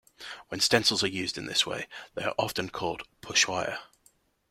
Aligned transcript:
When 0.47 0.59
stencils 0.61 1.03
are 1.03 1.07
used 1.07 1.37
in 1.37 1.45
this 1.45 1.67
way 1.67 1.87
they 2.15 2.23
are 2.23 2.33
often 2.39 2.71
called 2.71 3.03
"pochoir". 3.21 3.77